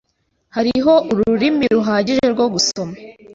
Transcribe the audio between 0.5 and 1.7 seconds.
Hariho urumuri